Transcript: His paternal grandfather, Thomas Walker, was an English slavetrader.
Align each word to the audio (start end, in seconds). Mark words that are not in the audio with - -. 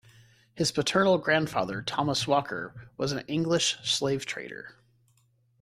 His 0.55 0.71
paternal 0.71 1.19
grandfather, 1.19 1.83
Thomas 1.83 2.25
Walker, 2.27 2.89
was 2.97 3.11
an 3.11 3.23
English 3.27 3.77
slavetrader. 3.83 4.71